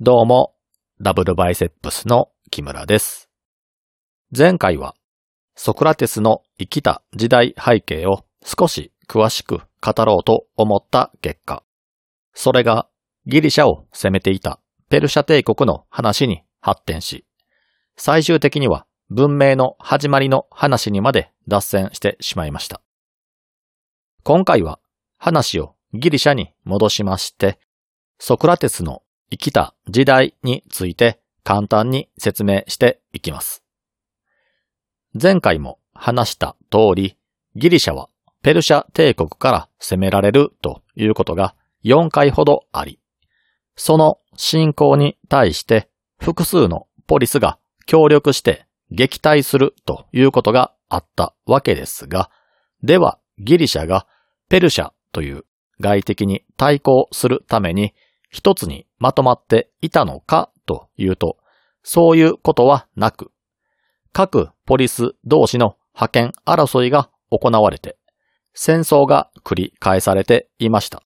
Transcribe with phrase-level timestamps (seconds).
[0.00, 0.54] どうも、
[1.00, 3.28] ダブルバイセップスの木村です。
[4.30, 4.94] 前回は、
[5.56, 11.64] ソクラテスの生きた時代背景を少し詳しく語ろうと思った結果、
[12.32, 12.88] それが
[13.26, 17.26] ギリシャを攻めていたペルシャ帝国の話に発展し、
[17.96, 22.80] 最終的には文明の始まりの話にまで脱線してしまいました。
[24.22, 24.78] 今回は
[25.16, 27.58] 話をギリシャに戻しまして、
[28.20, 33.62] ソクラテスの生きた時代について簡単に説明していきます。
[35.20, 37.16] 前回も話した通り、
[37.56, 38.08] ギリシャは
[38.42, 41.54] ペルシャ帝国から攻められるということが
[41.84, 43.00] 4回ほどあり、
[43.76, 45.88] その侵攻に対して
[46.18, 52.30] 複数のポリスが協力して撃退するということがあったわけですが、
[52.82, 54.06] ではギリシャが
[54.48, 55.44] ペルシャという
[55.80, 57.94] 外敵に対抗するために
[58.28, 61.38] 一つにまとまっていたのかというと、
[61.82, 63.30] そういうことはなく、
[64.12, 67.96] 各ポリス同士の派遣争いが行われて、
[68.54, 71.02] 戦争が繰り返されていました。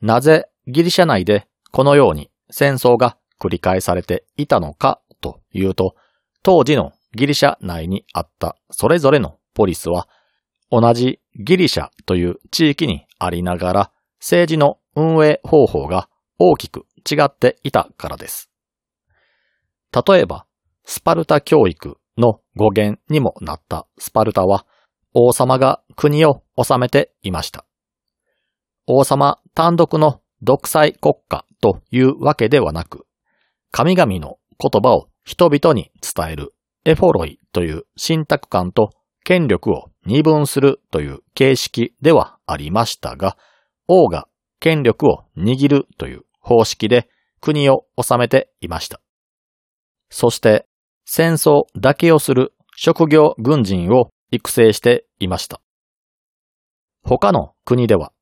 [0.00, 5.94] なぜギリシャ内でこのように戦争が繰り返されていたのかというと、
[6.42, 10.08] 当時のギリシャ内にあったそれぞれのポリスは、
[10.70, 18.50] 同じギリシャという地域にありながら、政治の運営方法が大きく違っていたからです。
[19.92, 20.46] 例えば、
[20.84, 24.66] スパルタ教育の語源にもなったスパルタは、
[25.14, 27.64] 王様が国を治めていました。
[28.86, 33.06] 王様単独の独裁国家というわけではなく、
[33.70, 36.54] 神々の言葉を人々に伝える
[36.84, 38.90] エフォロイという信託感と
[39.24, 43.36] 権力を二分するという形式ではありましたが、
[43.86, 44.26] 王が
[44.60, 47.08] 権力を握るという方式で
[47.40, 49.00] 国を治めていました。
[50.10, 50.66] そして
[51.04, 55.60] 戦争だけをする職業軍人を育成していました。
[57.02, 58.12] 他の国では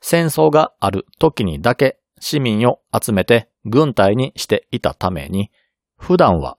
[0.00, 5.50] 戦争がある時にだけ市民を集めて軍隊にしていたために、
[5.98, 6.56] 普段は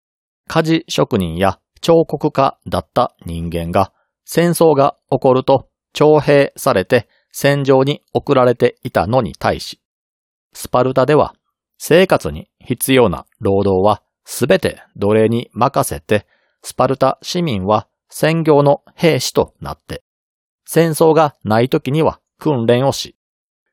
[0.48, 3.92] 家事職人や彫刻家だった人間が
[4.26, 9.80] 戦争が起こると徴兵されて戦場に送られていたのに対し、
[10.54, 11.36] スパルタでは
[11.78, 16.28] 生活に必要な労働はすべて奴隷に任せて、
[16.62, 20.04] スパルタ市民は専業の兵士となって、
[20.66, 23.16] 戦争がない時には訓練をし、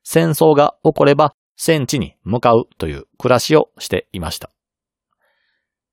[0.05, 4.51] 戦争が起これば戦地に向かうという暮らしをしていました。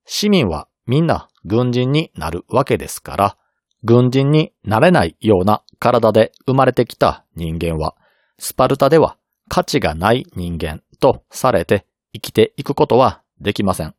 [0.06, 3.38] 市民はみんな軍人になるわけですから、
[3.84, 7.96] 軍人になれないような体で生まれてきた人間は、
[8.40, 9.18] スパルタでは
[9.50, 13.96] 価値がない人間とされて生きていくことはできません。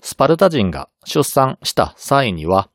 [0.00, 2.68] スパルタ人が出産した際には、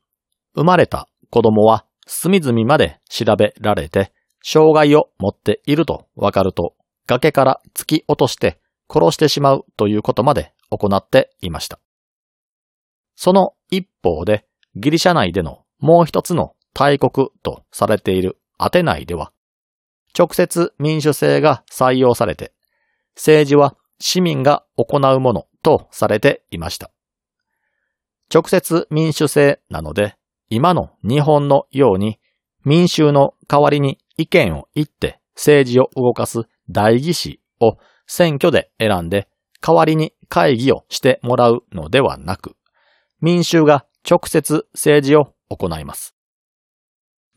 [0.54, 4.12] 生まれた子供は隅々まで調べられて、
[4.42, 6.74] 障害を持っているとわかると、
[7.06, 11.78] 崖から突き落として殺してしまうということまで行っていました。
[13.14, 19.32] その一方で、ギリシャ内でのもう一つの大国とされているアテナイでは、
[20.16, 22.52] 直接民主制が採用されて、
[23.16, 26.92] 政治は市民が行うものとされていました。
[28.32, 30.14] 直接民主制なので、
[30.50, 32.20] 今の日本のように
[32.64, 39.26] 民衆の代わりに意見を言って政治を動かす代議士を選挙で選んで
[39.60, 42.54] 代わりに会議をしてもらうのではなく、
[43.20, 46.14] 民衆が直接政治を行います。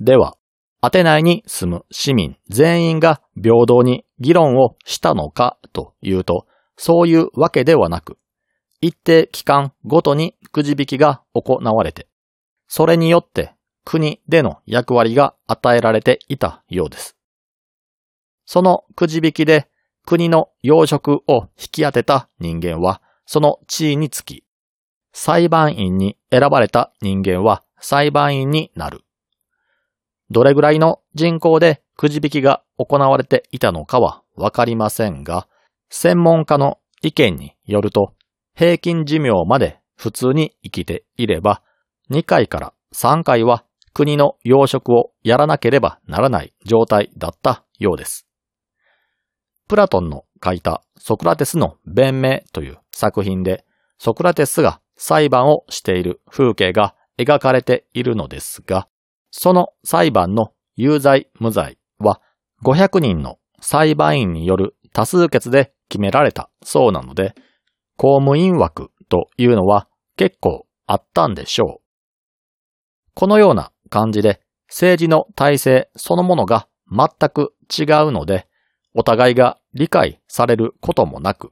[0.01, 0.35] では、
[0.81, 8.17] アテナイに住む市民全員が平等に議論をしたのかというと、そういうわけではなく、
[8.81, 12.07] 一定期間ごとにくじ引きが行われて、
[12.67, 13.53] それによって
[13.85, 17.16] 国での役割が与えられていたようです。
[18.47, 19.69] そのくじ引きで
[20.07, 24.46] 国の要職を引き当てた人間は、その地位につき、
[25.14, 29.03] 裁判員に選ばれた人間は裁判員になる。
[30.31, 35.45] どれぐらいの人口でくじ引きが行われていたのかはわかりませんが、
[35.89, 38.13] 専門家の意見によると、
[38.55, 41.61] 平均寿命まで普通に生きていれば、
[42.11, 48.25] 2回から3回は国の要職をやらなければならない状態だったようです。
[49.67, 53.66] プラトンの書いたソクラテスの弁明という作品で、
[53.97, 58.87] ソクラテスが裁判をしている風景が描かれているのですが、
[59.31, 62.22] その裁判の有罪無罪は
[62.63, 67.33] 500人の裁判員による多数決で決められたそうなので、
[67.97, 69.87] 公務員枠というのは
[70.17, 71.81] 結構あったんでしょう。
[73.13, 78.47] このような感じで政治の体制そのものが全く違うので、
[78.93, 81.51] お互いが理解されることもなく、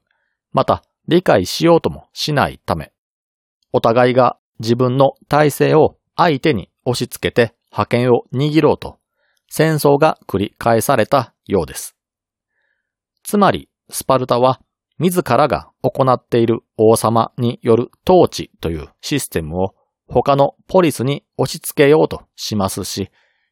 [0.51, 2.91] また理解しようともしないため、
[3.71, 8.99] お互いが自分の体制を相手に押し付けて覇権を握ろうと、
[9.47, 11.95] 戦争が繰り返されたようです。
[13.23, 14.61] つまり、スパルタは
[14.99, 19.73] 自らが行っている王様による統治というシステムを
[20.07, 23.09] 他のポリスに押し付けようとしますし、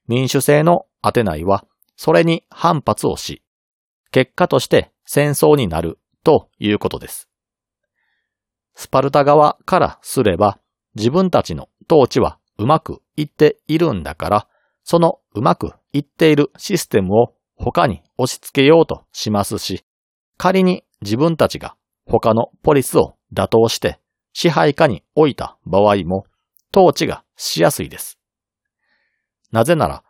[0.08, 1.66] 民主制のアテナイは
[1.96, 3.44] それに反発をし、
[4.12, 7.30] 結果として戦争になるということです。
[8.75, 10.60] スパルタ側からすれば
[10.96, 14.48] 自分たちの統治はうまくいっているんだから、
[14.84, 19.84] そのうまくいっているシステムを他に押し付けようとしますし、
[20.38, 21.75] 仮に自分たちが
[22.06, 24.00] 他のポリスを打倒して
[24.31, 26.25] 支配下に置いた場合も
[26.74, 28.19] 統治がしやすいです。
[29.52, 30.04] なぜなら、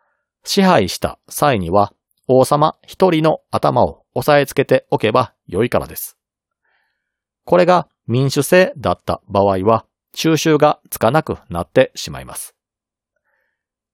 [0.43, 1.93] 支配した際には
[2.27, 6.17] 王様一人の頭を押さえつけておけば良いからです。
[7.45, 12.56] これが民主制だった場合は収集がつかなくなってしまいます。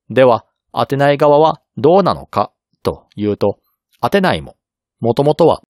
[0.10, 2.52] では、当てない側はどうなのか
[2.82, 3.60] というと、
[4.02, 4.58] 当てないも、
[5.00, 5.64] もともとは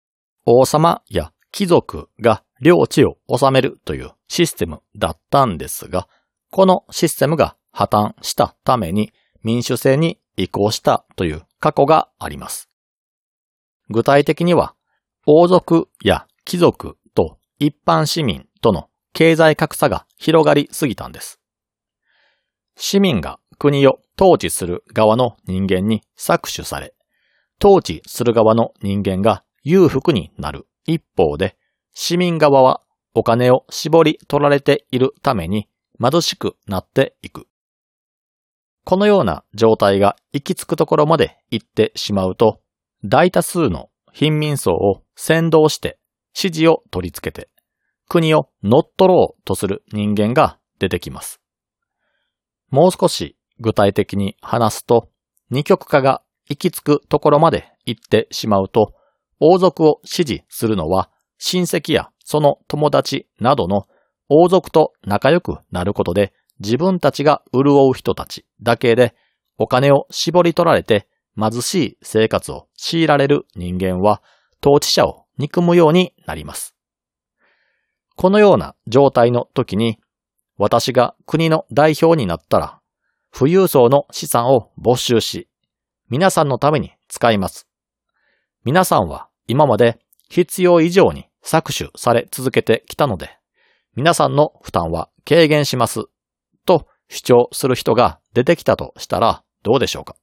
[0.45, 6.09] 王様や貴族が領地を治めるというシステムだったんですが、
[6.51, 9.13] このシステムが破綻したために
[9.43, 12.69] 民主制に移行したという過去があります。
[13.91, 14.75] 具体的には、
[15.27, 21.41] 王族や貴族と一般市民との経済格差が広がりすぎたんです。
[22.77, 26.95] 市民が国を統治する側の人間に搾取され、
[27.63, 31.57] 統治する側の人間が裕福になる一方で、
[31.95, 32.83] 市民側は
[33.15, 35.69] お金を絞り取られているために
[36.01, 37.47] 貧しくなっていく。
[38.85, 42.61] このような状態が行き着くところまで行ってしまうと、
[43.05, 45.99] 大多数の貧民層を先導して
[46.35, 47.49] 支持を取り付けて、
[48.09, 51.41] 国を乗っ取ろうとする人間が出てきます。
[52.71, 55.09] もう少し具体的に話すと、
[55.51, 58.93] 二極化が行き着くところまで行ってしまうと、
[59.45, 63.87] 王族を支持するのは親戚やその友達などの
[64.29, 69.17] 王族と仲良くなることで自分たちが潤う人たちだけで
[69.59, 74.23] お金を絞り取られて貧しい生活を強いられる人間は
[74.65, 76.77] 統治者を憎むようになります。
[78.15, 79.99] このような状態の時に
[80.57, 82.79] 私が国の代表になったら
[83.35, 85.49] 富裕層の資産を没収し
[86.11, 87.67] 皆さんのために使います。
[88.65, 89.99] 皆さんは今まで
[90.29, 93.31] 必要以上に搾取され続けてきたので
[93.97, 96.05] 皆さんの負担は軽減します。
[96.67, 100.15] と主張する人が出てきたとしたらどうでしょうか？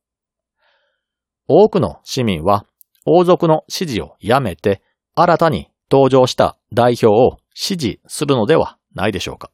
[1.47, 2.65] 多くの市民は
[3.05, 4.81] 王族の支持をやめて
[5.15, 9.51] 新たに登場した代表を支持するのではないでしょうか？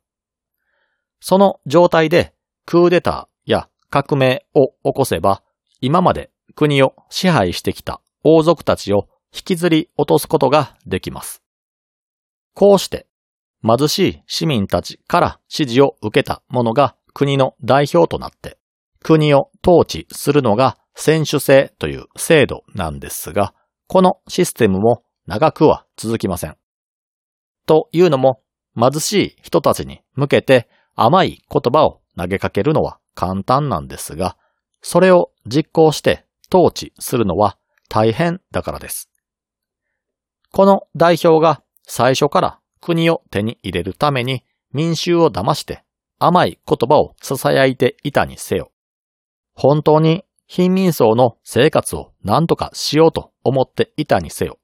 [1.22, 2.34] その状態で
[2.66, 3.35] クーデター
[3.96, 5.42] 革命を起こせば
[5.80, 11.42] 今まで国を支配してきた王族たちを引きずり落とすことができます。
[12.54, 13.08] こうして
[13.64, 18.58] 貧しい市民たちから支持を受けた者が国の代表となって、
[19.02, 23.54] 国を統治するのが選手制という制度なんですが、
[23.88, 26.58] このシステムも長くは続きません。
[27.66, 28.42] というのも、
[28.78, 34.38] 貧しい人たちに向けて甘い言葉を投げかけるのは簡単なんですが、
[34.82, 37.58] それを実行して統治するのは
[37.90, 39.10] 大変だからです。
[40.52, 44.44] この代表が最初から国を手に入れるために
[44.74, 45.84] 民衆を騙して
[46.20, 48.72] 甘い言葉を囁いていたにせよ。
[49.54, 54.60] 本当に貧民層の生活を何とかしようと思っていたにせよ。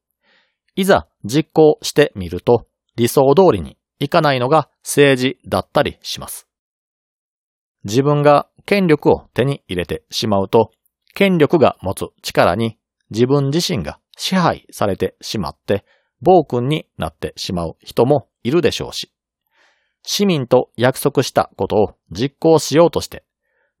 [0.74, 2.66] いざ実行してみると
[2.96, 6.46] 理想通りにいかないのが政治だったりします。
[7.84, 10.70] 自分が権力を手に入れてしまうと、
[11.14, 12.78] 権力が持つ力に
[13.10, 15.84] 自分自身が支配されてしまって
[16.20, 19.12] 暴君になってしまう人もいるでしょうし、
[20.04, 23.24] 市民と約束したことを実行しようとして、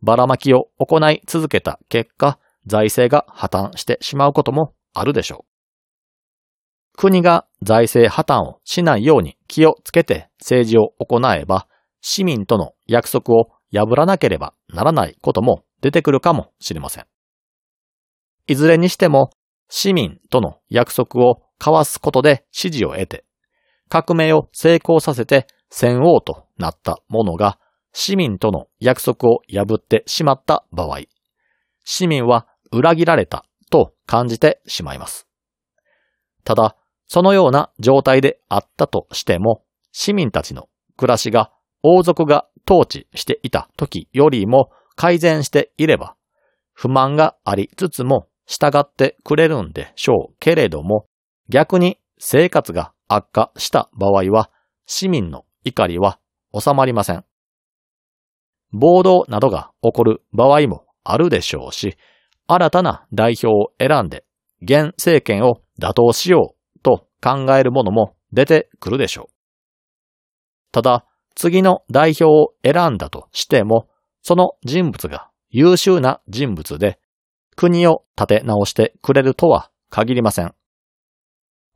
[0.02, 6.96] ばらまきを行い続けた結果、財政が破綻してしまうこともあるでしょう。
[6.96, 11.66] 国が財政破綻をしないように気をつけて政治を行えば、
[12.00, 17.06] 市民との約束を破らなければならないことも出てくるかもしれません。
[18.46, 19.30] いずれにしても、
[19.68, 23.24] 市民との約束を交わすことで支持を得て、
[23.88, 27.58] 革命を成功させて戦王となった者が
[27.92, 31.00] 市民との約束を破ってしまった場合、
[31.84, 35.26] 市民は裏切られたと感じてしまいます。
[36.44, 36.76] ただ、
[37.06, 39.62] そのような状態であったとしても、
[39.92, 41.52] 市民たちの暮らしが
[41.82, 46.16] 王族が統治していた時よりも改善していれば、
[46.72, 51.06] 不満がありつつも従ってくれるんでしょうけれども、
[51.48, 54.50] 逆に生活が悪化した場合は、
[54.86, 56.18] 市民の怒りは
[56.58, 57.24] 収まりません。
[58.72, 61.96] 暴動などが起こる場合もあるでしょうし、
[62.46, 64.24] 新たな代表を選んで、
[64.62, 69.32] 現政権を打倒しようと考えるものも出てくるでしょう。
[70.72, 73.88] ただ、次の代表を選んだとしても、
[74.22, 76.98] その人物が優秀な人物で、
[77.56, 80.54] 国を立て直してくれるとは限りません。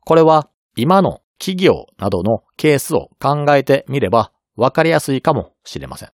[0.03, 6.11] これは今の企業などのケースを考えてみればわかりやすいかもしれません。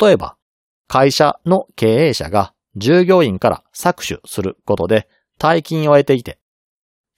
[0.00, 0.36] 例えば、
[0.86, 5.08] 会社の経営者が従業員から搾取することで
[5.38, 6.38] 大金を得ていて、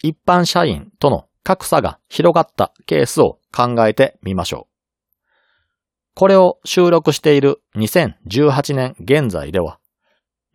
[0.02, 4.70] 一般社員との格差が広がったケースを考えてみましょう。
[6.14, 9.78] これを収録している2018年現在では、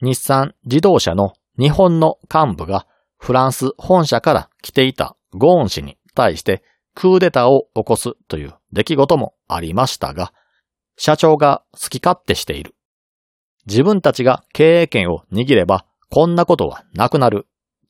[0.02, 2.86] 日産自動車の日本の幹部が
[3.18, 10.34] フランス本社から来ていたゴーン氏に対してクーデターを起こすという出来事もありましたが、
[10.98, 12.76] 社長が好き勝手している。
[13.66, 17.48] 自分たちが経営権を握ればこんなことはなくなる。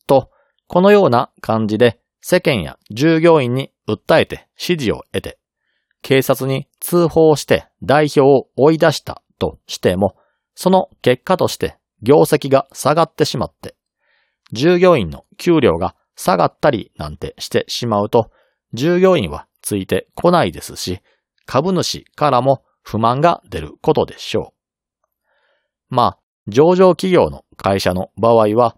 [0.08, 0.30] と、
[0.68, 5.38] このような感じで世間や従業員に訴えて指示を得て、
[6.02, 10.16] 警察に通報して代表を追い出したとしても、
[10.56, 13.76] その結果として業績が下がってしまって、
[14.52, 18.32] 従業員の給料が下がったりなんてしてしまうと、
[18.74, 21.00] 従業員はついてこないですし、
[21.46, 25.96] 株主からも不満が出ることでしょう。
[25.96, 28.78] まあ、上場企業の会社の場合は、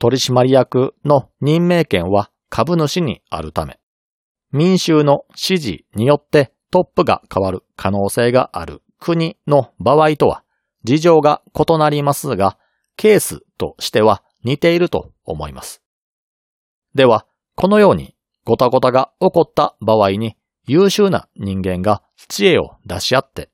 [0.00, 3.78] 取締役の任命権は株主にあるため、
[4.54, 10.44] 民衆の指示によってトップが変わる可能性がある国の場合とは
[10.84, 12.56] 事情が異なりますが、
[12.96, 15.82] ケースとしては似ていると思います。
[16.94, 23.50] では、このようにごたごたが起こった場合に優秀な人間が知恵を出し合って、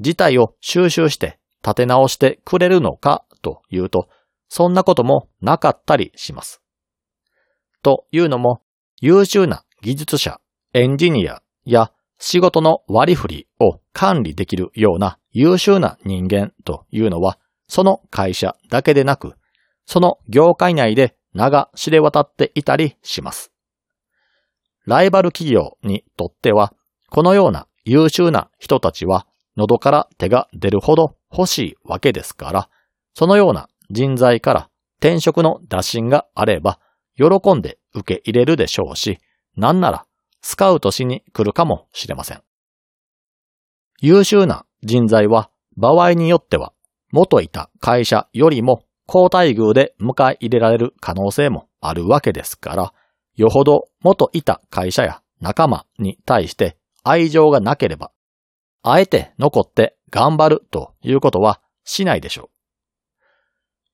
[0.00, 4.08] 事態を収集して立て直してくれるのかというと、
[4.48, 6.60] そんなこともなかったりします。
[7.82, 8.62] というのも、
[9.00, 10.39] 優秀な技術者、
[10.72, 19.34] エンジニアや仕事の割り振りを管理できるような優秀な人間というのは、その会社だけでなく、
[19.84, 23.50] その業界内で名が知れ渡っていたりします。
[24.86, 26.72] ライバル企業にとっては、
[27.10, 32.68] このような優秀な人たちは喉から手が出るほど欲しいわけですから、
[33.14, 36.78] そのような人材から転職の打診があれば、
[37.16, 39.18] 喜んで受け入れるでしょうし、
[39.56, 40.06] なんなら
[40.42, 42.42] スカウトしに来るかもしれません。
[44.00, 46.72] 優秀な人材は場合によっては
[47.12, 52.94] 元いた会社よりも高待遇で迎え入れられる可能性もあるわけですから、
[53.34, 58.12] よほど元いた会社や仲間に対して愛情がなければ、
[58.82, 62.50] あえて残って頑張るということはしないでしょう。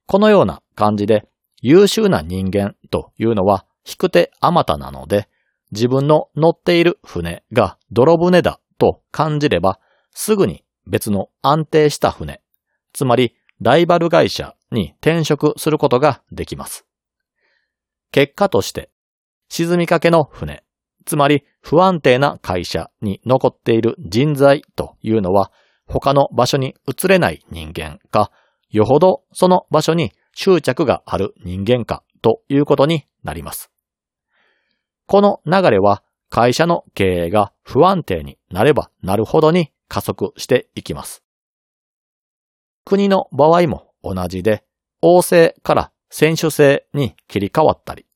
[0.06, 1.26] このような感じで
[1.62, 5.28] 優秀な人間というのは引く手あまたなので、
[5.72, 9.80] 自分の乗っている船が泥船だと感じれば、
[10.12, 12.40] すぐに別の安定した船、
[12.92, 16.86] つまりライバル会社に転職することができます。
[18.12, 18.90] 結果として、
[19.48, 20.64] 沈みかけの船、
[21.04, 25.52] つまり不安定な会社に残っている人材というのは、
[25.86, 28.30] 他の場所に移れない人間か、
[28.70, 33.70] よほどその場所に執着がある人間かということになります。
[35.06, 41.22] この流れは会社の経営が不安定になればなるほどに加速していきます。
[42.84, 44.64] 国の場合も同じで、
[45.02, 48.06] 王政から選手制に切り替わったり、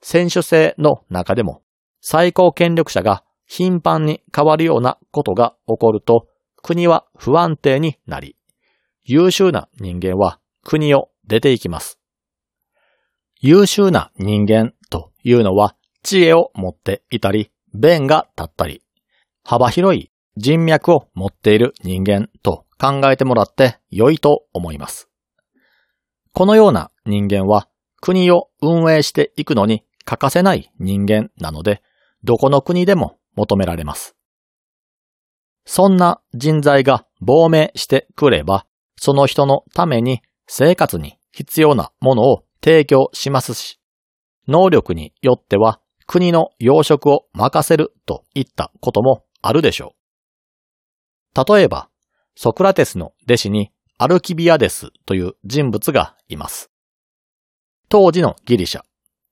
[0.00, 1.62] 選手制の中でも
[2.00, 6.28] 最高権力者が頻繁に変わるようなことが起こると、
[6.62, 8.36] 国は不安定になり、
[9.04, 11.98] 優秀な人間は国を出ていきます。
[13.40, 18.82] 優秀な人間というのは知恵を持っていたり、弁が立ったり、
[19.42, 25.08] 幅広い人脈を持っている人間と考えてもらって良いと思います。
[26.32, 27.68] このような人間は
[28.00, 31.82] 国を運営していくのに欠かせない人間なので、
[32.22, 34.14] どこの国でも求められます。
[35.64, 43.80] そんな人材が亡命してくれば、その人のために生活に必要なものを提供しますし、
[44.46, 49.94] 能力によっては国の養殖を任せるといったこともあるでしょ
[51.36, 51.54] う。
[51.54, 51.88] 例えば、
[52.36, 56.70] ソクラテスの弟子にアルキビアデスという人物がいます。
[57.88, 58.82] 当時のギリシャ、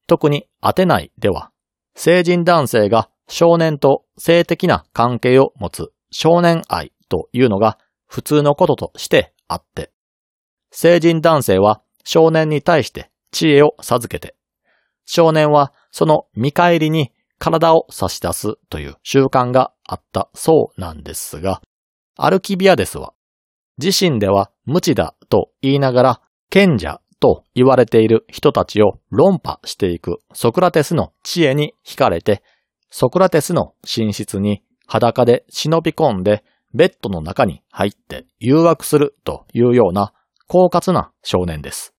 [0.07, 1.51] 特にアテナイでは、
[1.95, 9.91] 成人男性が少年と性的な関係を持つ少年愛というのが普通のこととしてあって、
[10.71, 14.37] 成人男性は少年に対して知恵を授けて、
[15.07, 21.63] 少年はその見返りに体を差し出すという習慣があったそうなんですが、
[22.17, 23.13] アルキビアデスは
[23.79, 26.21] 自身では無知だと言いながら
[26.51, 32.43] 賢者と言われている人たちを論破していくソクラテスの知恵に惹かれて、
[32.91, 36.45] ソクラテスの寝室に裸で忍び込んで
[36.75, 40.13] ベッドの中に入って誘惑するというような
[40.49, 41.95] 狡猾な少年です。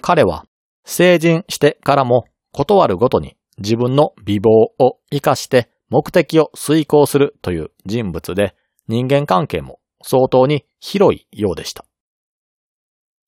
[0.00, 0.44] 彼は
[0.84, 8.54] 成人してからも断るごとに自分の美貌を活かして目的を遂行するという人物で
[8.88, 11.84] 人間関係も相当に広いようでした。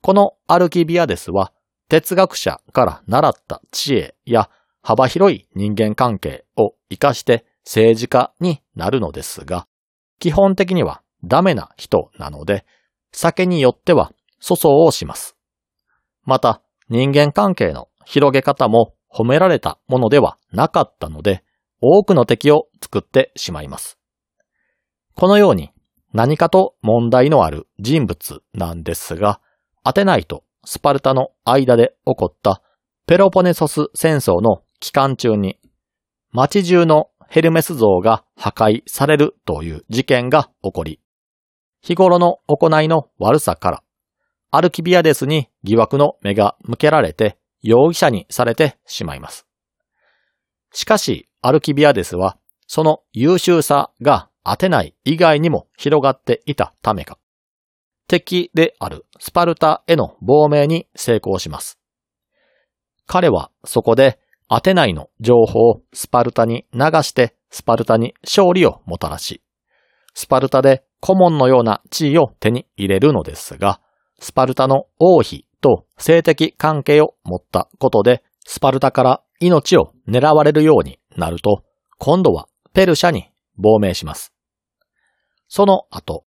[0.03, 1.53] このアルキビアデスは
[1.89, 4.49] 哲学者から習った知恵や
[4.83, 9.67] 幅広い人間関係を活かして政治家になるのですが、
[10.19, 12.65] 基本的にはダメな人なので、
[13.13, 14.13] 酒によっては
[14.43, 15.37] 粗相をします。
[16.25, 21.43] また、人間関係の広げ方も褒められたものではなかったので、
[21.81, 23.99] 多くの敵を作ってしまいます。
[25.15, 25.71] このように
[26.13, 29.41] 何かと問題のある人物なんですが、
[29.83, 32.63] アテナイとスパルタの間で起こった
[33.07, 35.59] ペロポネソス戦争の期間中に、
[36.33, 41.01] 街中のヘルメス像が破壊されるという事件が起こり、
[41.81, 43.83] 日頃の行いの悪さから、
[44.51, 49.47] アルキビアデスに疑惑の目が向けられて容疑者にされてしまいます。
[50.73, 57.19] しかし、アルキビアデスは、その優秀さが当てない以外にも広がっていたためか、
[58.07, 61.79] 敵であるスパルタへの亡命に成功します。
[63.07, 69.43] 彼はそこでアテナイの情報をスパルタに流してスパルタに勝利をもたらし、
[70.15, 73.81] スパルタで顧問のような地位を手に入れるのですが、
[74.19, 81.65] スパルタの王妃と性的関係を持ったことで、スパルタから命を狙われるようになると、
[81.99, 84.33] 今度はペルシャに亡命します。
[85.49, 86.25] その後、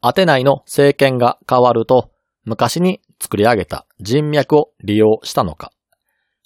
[0.00, 2.10] アテナイの政権が変わると、
[2.44, 5.72] 昔に作り上げた人脈を利用したのか、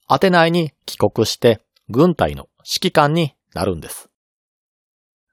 [0.07, 4.09] アテナイに帰国して軍隊の指揮官になるんです。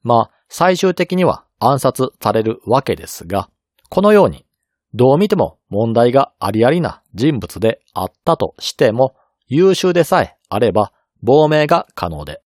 [0.01, 3.49] まあ、最終的には暗殺されるわけですが、
[3.89, 4.45] このように、
[4.93, 9.15] どう見ても問題がありありな人物であったとしても、
[9.47, 12.41] 優秀でさえあれば亡命が可能で、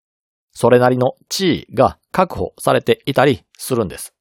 [0.52, 4.14] それなりの地位が確保されていたりするんです。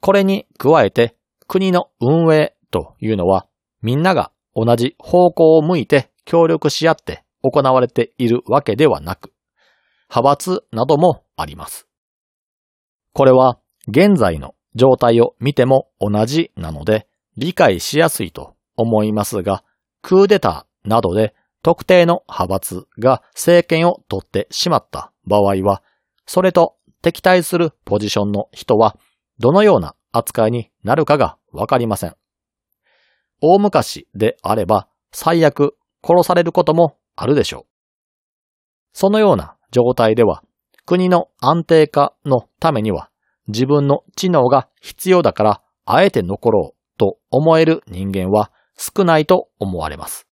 [0.00, 1.16] これに加えて
[1.48, 3.46] 国の運営というのは
[3.82, 9.32] みんなが同じ方向を向いて協力し合って行われているわけではなく、
[10.08, 11.88] 派閥などもあります。
[13.12, 17.06] これは現在の状態を見ても同じなので
[17.36, 19.64] 理解しやすいと思いますが、
[20.02, 25.82] クーデターなどで特定の派閥が政権を取ってしまった場合は、
[26.26, 28.96] それと敵対するポジションの人は
[29.38, 32.16] どのような扱いになるかがわかりません。
[33.40, 37.66] 大昔であれば最悪殺されることもあるでしょう。
[38.92, 40.42] そのような状態では
[40.86, 43.10] 国の安定化のためには
[43.48, 50.26] 自分の知能が必要だからあえて残ろうと思える人間は少ないと思われます。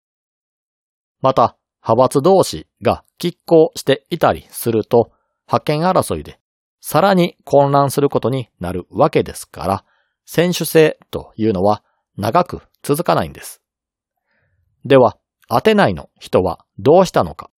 [1.20, 5.10] また、派閥同士が拮抗していたりすると
[5.48, 6.38] 派遣争いで
[6.84, 9.84] さらに混乱することになるわけですから、
[10.26, 11.84] 選手制というのは
[12.18, 13.62] 長く続かないんです。
[14.84, 15.16] では、
[15.48, 17.50] 当てないの人はどうしたのか。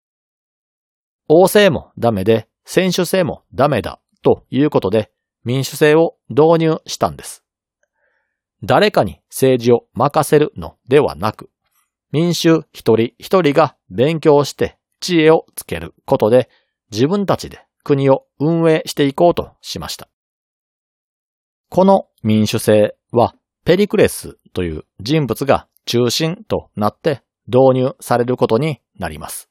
[1.26, 5.10] 王政もダメで、選手制もダメだということで
[5.44, 7.44] 民主制を導入したんです。
[8.62, 11.50] 誰かに政治を任せるのではなく、
[12.12, 16.48] 民衆一人一人が勉強して知恵をつけることで
[16.90, 20.08] 自分たちで国を運営していこうとしました。
[21.68, 29.50] この民主制はペリクレスという人物が中心となって導入されることになります。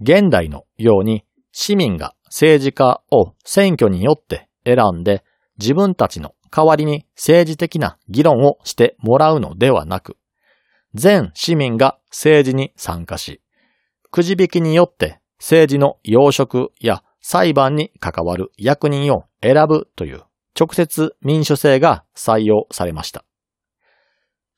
[0.00, 5.24] 現代のように市民が政治家を選挙によって選んで
[5.58, 10.16] 自分たちの代わりに政治的な議論をしてもらうのではなく、
[10.94, 13.40] 全市民が政治に参加し、
[14.10, 20.22] くじ引きによって政治の要職や裁判に関わる役人を選ぶという
[20.58, 23.24] 直接民主制が採用されました。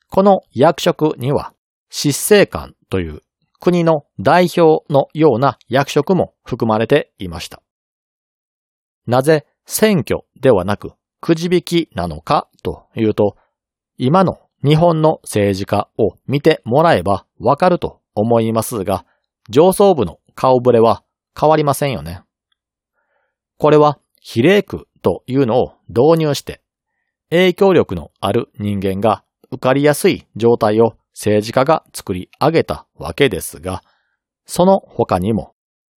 [0.09, 1.53] この役職には、
[1.89, 3.21] 執政官という
[3.59, 7.61] 国の代表のような役職も含まれていました。
[9.05, 13.37] なぜ選挙ではなくくじ引きなのかというと、
[13.97, 19.05] 今の日本の政治家を見てもらえばわかると思いますが、
[19.49, 21.03] 上層部の顔ぶれは
[21.39, 22.21] 変わりませんよね。
[23.57, 26.61] これは比例区というのを導入して、
[27.29, 33.83] 影響力のある人間が受かりやすい状態を政治家が作り上げたわけですが、
[34.45, 35.53] その他にも、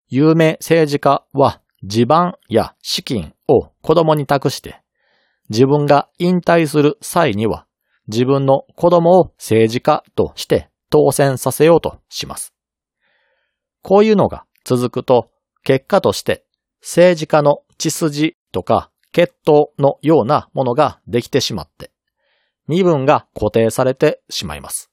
[0.10, 4.82] 有名政治家は地盤や資金を子供に託して、
[5.50, 7.66] 自分が引退する際には、
[8.08, 12.54] 自分の子供を政治家として当選させようとします。
[13.82, 15.32] こういうのが続くと、
[15.64, 16.46] 結果として
[16.82, 21.92] 政治家の血筋とか血統のようなものができてしまって、
[22.68, 24.92] 身分が固定されてしまいます。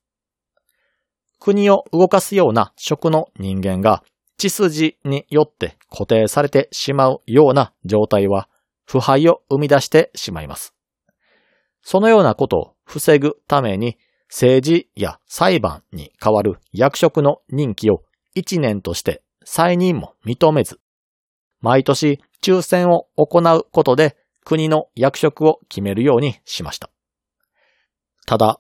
[1.39, 4.03] 国を動かすような職の人間が
[4.39, 8.49] 血筋によって固定されてしまうような状態は
[8.87, 10.75] 腐敗を生み出してしまいます。
[11.83, 13.99] そのようなことを防ぐために
[14.29, 18.05] 政治や裁判に代わる役職の任期を
[18.37, 20.81] 1年として再任も認めず、
[21.61, 26.91] 毎年抽選を行うことで国の役職を決めるようにしました。
[28.27, 28.59] ただ、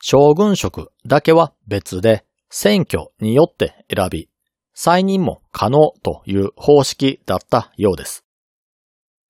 [0.00, 4.29] 将軍職だけは別で選挙によって選び、
[4.74, 8.24] 再任も可能という方式だったようです。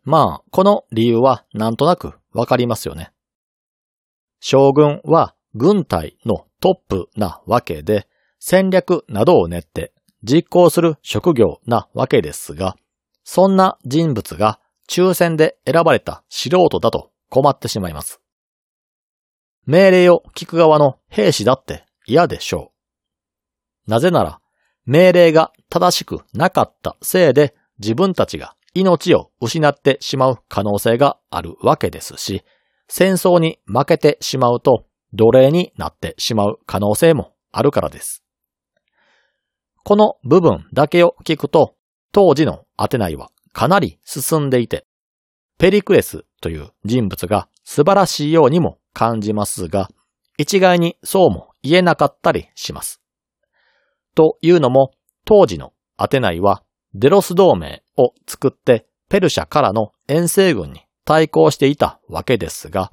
[0.04, 3.12] まあ、この理由はなんとなくわかりますよね。
[4.40, 12.76] 将軍は軍隊のトップなわけで、戦略などを練って実行する職業なわけですが、
[13.24, 18.20] そんな人物が抽選で選ばれた素人だと困ってしまいます。
[19.66, 22.72] 命令を聞く側の兵士だって嫌でしょ
[23.86, 23.90] う。
[23.90, 24.39] なぜなら、
[24.90, 32.42] 命令が正しくなかったせいで自分たちが命を失ってしまう可能性があるわけですし、
[32.88, 38.24] 戦争に負けてしまうと奴隷になってしまう可能性もあるからです。
[39.84, 41.76] この部分だけを聞くと
[42.10, 44.86] 当時のアテナイはかなり進んでいて、
[45.56, 49.88] ペリクレスという人物が素晴らしいようにも感じますが、
[50.36, 52.99] 一概にそうも言えなかったりします。
[54.14, 54.92] というのも、
[55.24, 56.62] 当時のアテナイは
[56.94, 62.92] デロス同盟を作ってペルシャからの遠征軍に対抗していたわけですが、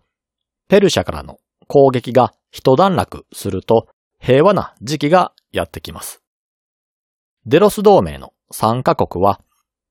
[0.68, 3.88] ペルシャからの攻撃が一段落すると
[4.20, 6.22] 平和な時期がやってきます。
[7.46, 9.40] デロス同盟の3カ国は、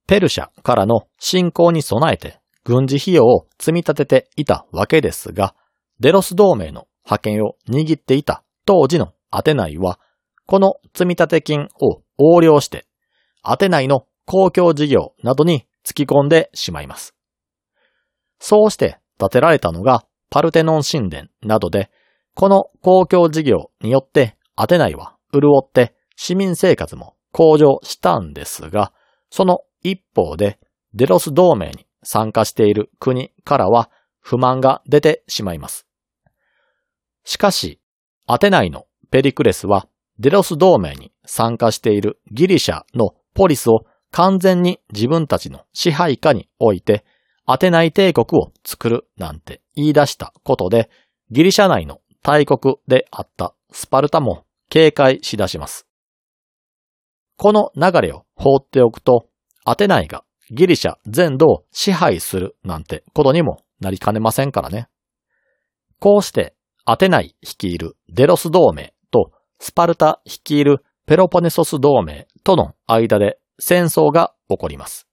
[0.06, 5.54] ペルシャからの侵攻に備えて軍事費用を積み立てていたわけですが、
[6.00, 9.98] デロス同盟の派遣を握っていた当時のアテナイは、
[10.46, 12.86] この積立金を横領して、
[13.42, 17.14] アテナイの公共事業などに突き込んでしまいます。
[18.38, 21.90] そうして建てられたのがパルテノン神殿などで、
[22.34, 28.92] この公共事業によってアテナイは潤って市民生活も向上したんですが、
[29.30, 30.58] その一方で
[30.94, 35.86] デロス同盟に参加している国からは不満が出てしまいます。
[37.24, 37.80] しかし、
[38.26, 47.04] アテナイのペリクレスはデロス同盟に参加しているギリシャのポリスを完全に自分たちの支配下に置いて、
[47.44, 50.90] アテナイ帝国を作るなんて言い出したことで、
[51.30, 55.86] ギリシャ内の大国であったスパルタも警戒しだします。
[57.36, 59.28] この流れを放っておくと、
[59.64, 64.88] アテナイがギリシャ全土を支配するなんてことにもなりかねませんからね。
[65.98, 68.94] こうしてアテナイ率いるデロス同盟
[69.58, 75.06] スパルタ率いるペロポネソス同盟との間で戦争が起こります。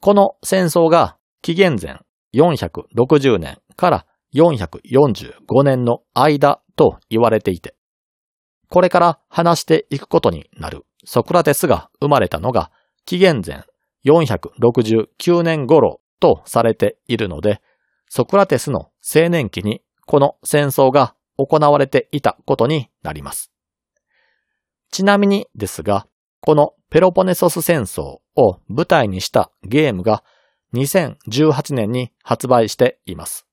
[0.00, 2.00] この戦争が紀元前
[2.34, 7.74] 460年から445年の間と言われていて、
[8.68, 12.70] これから話していくことになるソクラテスが生まれたのが
[13.04, 13.64] 紀元前
[14.06, 17.60] 469年頃とされているので、
[18.08, 23.52] ソクラテスの青年期にこの戦争が行われていたことになります。
[24.90, 26.06] ちなみにですが、
[26.40, 30.24] このペロポネソス戦争を舞台にしたゲームが
[30.74, 33.46] 2018年に発売しています。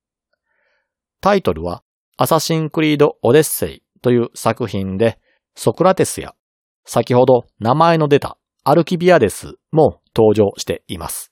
[1.22, 1.84] タイトルは
[2.18, 5.20] アサシンクリードオデッセイという作品で
[5.56, 6.34] ソクラテスや
[6.86, 11.32] 先ほど名前の出たアルキビアデスも登場しています。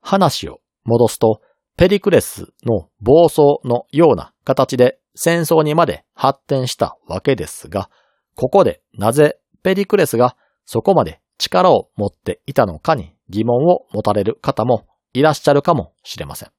[0.00, 1.40] 話を戻すと、
[1.76, 7.90] ペリクレスの暴走のような形で戦争にまで発展したわけですが、
[8.34, 16.50] ここでなぜペリクレスがそこまで力を持っていたのかに疑問を持たれる方もいらっしゃるかもしれません。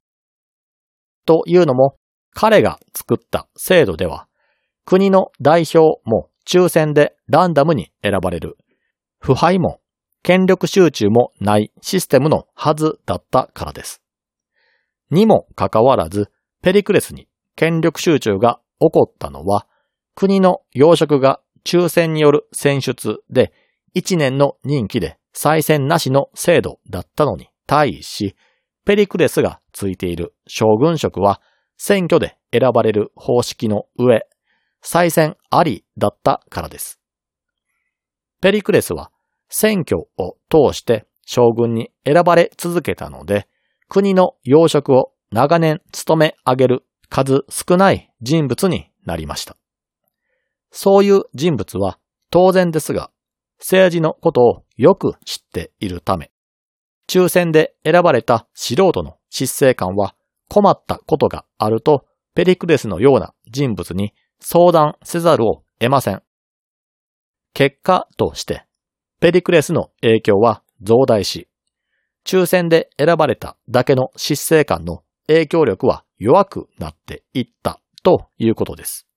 [1.25, 1.97] というのも、
[2.33, 4.27] 彼が作った制度では、
[4.85, 8.57] 国の代表も抽選でランダムに選ばれる、
[9.19, 9.79] 腐敗も
[10.21, 14.01] 権力集中もないシステムのはずだったからです。
[15.11, 19.67] にもかかわらず、ペリクレスに権力集中が起こったのは、
[20.15, 23.53] 国の要職が抽選による選出で
[23.95, 28.35] 1年の任期で再選なしの制度だったのに対し、
[28.85, 31.41] ペリクレスがついている将軍職は
[31.77, 34.27] 選挙で選ばれる方式の上、
[34.81, 36.99] 再選ありだったからです。
[38.41, 39.11] ペリクレスは
[39.49, 43.47] 選挙を通して将軍に選ばれ続けたので、
[43.89, 49.55] 国の要職を長年務め上げる数少ない人物になりました。
[50.71, 53.11] そういう人物は当然ですが、
[53.59, 56.31] 政治のことをよく知っているため、
[57.07, 60.15] 抽選で選ばれた素人の執政官は
[60.49, 66.21] 困ったことがあるとペリクレスのような人物に相談せざるを得ません。
[67.53, 68.65] 結果として、
[69.21, 71.47] ペリクレスの影響は増大し、
[72.25, 79.07] 抽選で選ばれただけの執政官の影響力は弱くなっていったということです。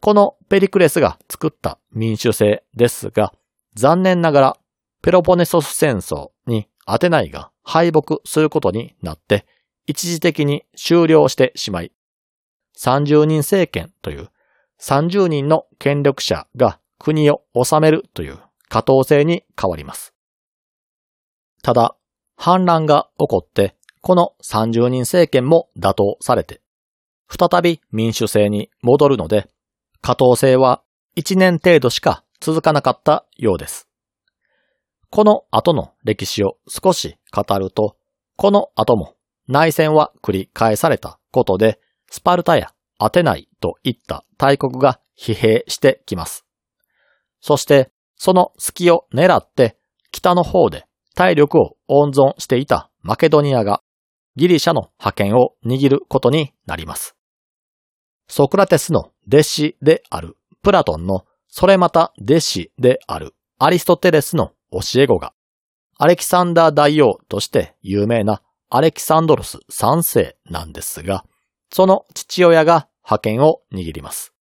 [0.00, 3.32] このペリクレスが作った民主制ですが、
[3.74, 4.56] 残念ながら
[5.02, 9.46] ペロポネソス戦争にアテナイが敗北することになって
[9.86, 11.92] 一時的に終了してしまい、
[12.78, 14.30] 30人政権という
[14.80, 20.14] 30人の権力者が国を治めるという過当性に変わります。
[21.62, 21.96] ただ、
[22.36, 26.60] 反乱が起こって、この30人政権も打倒されて、
[27.28, 29.48] 再び民主制に戻るので、
[30.00, 30.82] 過当性は
[31.16, 33.88] 1年程度しか続かなかったようです。
[35.08, 37.96] この後の歴史を少し語ると、
[38.36, 39.14] この後も
[39.46, 41.78] 内戦は繰り返されたことで、
[42.10, 46.44] スパルタやアテナイといった大国が疲弊してきます。
[47.40, 49.76] そして、その隙を狙って
[50.10, 53.82] 北の方で体力を温存していたマケドニアが
[54.36, 57.16] ギリシャの覇権を握ることになります。
[58.28, 65.34] ソクラテスの弟子であるプラトンのそれまた弟子であるアリストテレスの教え子が
[65.98, 71.24] アレキサンダー大王として有名なアレキサンドロス三世なんですが、
[71.70, 74.32] その父親が覇権を握ります。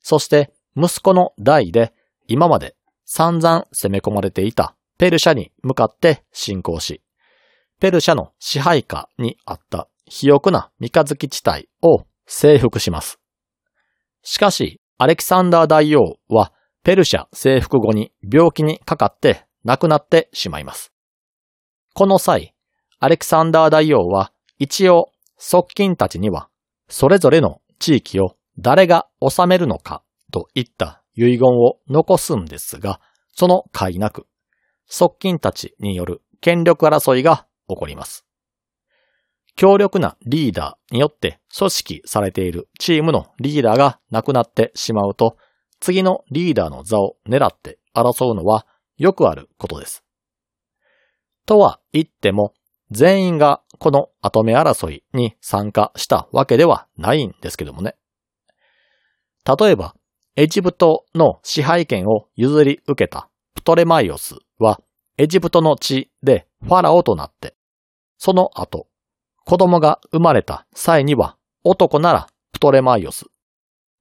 [0.00, 1.94] そして息子の代で
[2.26, 7.00] 今まで散々攻め込まれていたペルシャに向かって進行し、
[7.80, 13.20] ペルシャの支配下にあった肥沃な三日月地帯を征服します。
[14.22, 20.92] しかし、アレキサンダー大王はペルシャ征服後に病気にかかって亡くなってしまいます。
[21.94, 22.54] この際、
[22.98, 26.48] アレキサンダー大王は一応側近たちには
[26.88, 33.00] それぞれの地域を誰が治めるのかといった遺言を残すんですが、
[33.32, 34.26] その甲斐なく
[34.88, 38.24] 側近たちによる権力争いが起こります。
[39.56, 45.36] 強力なリーダーによって組織されているチームのリーダーが亡くなってしまうと、
[45.80, 50.04] 次のリーダーの座を狙って争うのはよくあることです。
[51.44, 52.54] とは言っても、
[52.90, 57.96] 全員がこの後目争いに参加したわけではないんですけどもね。
[59.44, 59.94] 例えば、
[60.36, 64.80] エジプトの支配権を譲り受けたプトレマイオスは
[65.16, 67.56] エジプトの地でファラオとなって、
[68.18, 68.86] その後、
[69.44, 73.26] 子供が生まれた際には男ならプトレマイオス、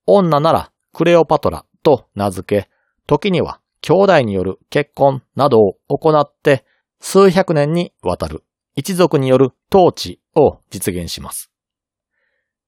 [0.06, 2.70] 女ならクレオパトラと名付け、
[3.06, 6.66] 時には兄弟による結婚などを行って
[7.00, 8.44] 数百年にわたる
[8.76, 11.52] 一族による統治を実現します。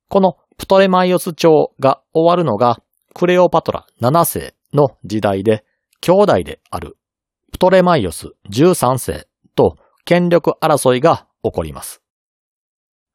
[0.08, 2.82] このプトレマイオス朝が終わるのが
[3.14, 5.66] クレオパトラ7世の時代で
[6.02, 6.98] 兄弟である
[7.52, 12.02] プトレマイオス13世と権力争いが起こります。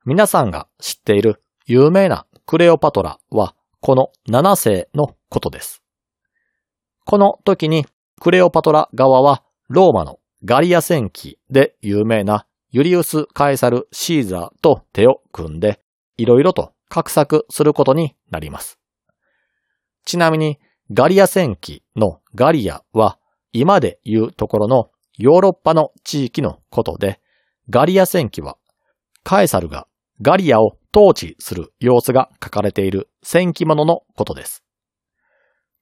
[0.05, 5.83] 皆さんが知っている有名なクレオパトラはこの7世のことです。
[7.05, 7.87] この時に
[8.21, 15.81] クレオパトラ側はローマのガリア戦記で有名なユリウス・カエサル・シーザーと手を組んで、
[16.17, 18.81] いろいろと画策することになります。
[20.05, 20.59] ちなみに、
[20.91, 23.19] ガリア戦記のガリアは、
[23.53, 27.21] 今で言うところのヨーロッパの地域のことで、
[27.71, 28.57] ガリア戦記は、
[29.23, 29.87] カエサルが
[30.21, 34.63] ガリアを統治する様子が書かれている戦記物のことです。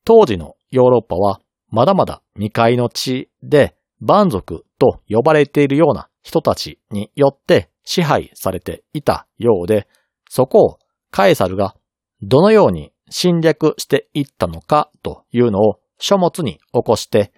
[0.05, 9.89] 当時のヨーロッパはまだまだ未開の地で蛮族と呼ばれているような人たちによって支配されていたようで、
[10.29, 10.79] そこを
[11.11, 11.75] カエサルが
[12.23, 17.33] どのように侵略していったのかというのを書物に起こして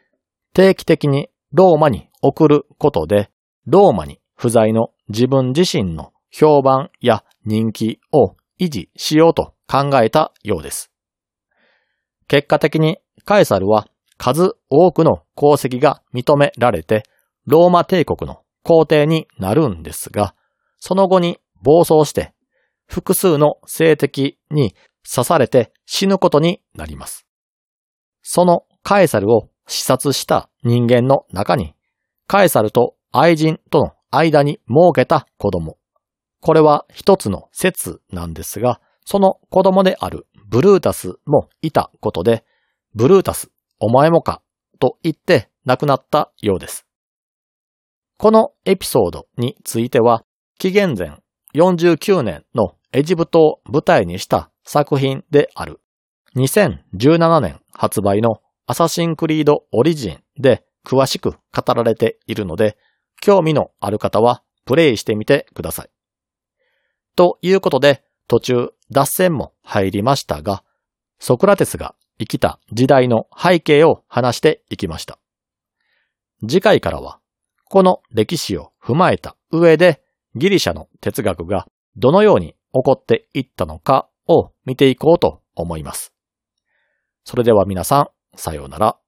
[0.53, 3.31] 定期的にローマに送ることで
[3.67, 10.91] ローマに不在の自分自身の評判や人気を維持しようと考えたようです。
[12.29, 17.05] 結果的にカエサルは数多くの功績が認められて、
[17.47, 20.35] ローマ帝国の皇帝になるんですが、
[20.79, 22.33] その後に暴走して、
[22.87, 24.75] 複数の政敵に
[25.09, 27.27] 刺されて死ぬことになります。
[28.23, 31.75] そのカエサルを視察した人間の中に、
[32.27, 35.79] カエサルと愛人との間に設けた子供。
[36.41, 42.45] これは一つの説なんですが、その子供であるブルータスもいたことで、
[42.95, 43.51] ブルータス、
[43.81, 44.43] お前もか、
[44.79, 46.87] と言って亡くなったようです。
[48.19, 50.25] このエピソードについては、
[50.59, 51.19] 紀元前
[51.55, 55.81] 49年のエジプトを舞台にした作品である
[56.37, 62.77] 2017年発売のアサシンクリードオリジンで詳しく語られているので、
[63.25, 65.91] 興味のある方はプレイしてみてください。
[67.17, 70.63] ということで、途中脱線も入りましたが、
[71.19, 75.19] ソクラテスが生きた時代の背景を話していきました。
[76.47, 77.19] 次回からは、
[77.71, 80.03] この歴史を踏まえた上で
[80.37, 86.13] ギリシャの哲学がどのように起こっていったのかを見ていこうと思います。
[87.25, 88.99] それでは皆さん、さようなら。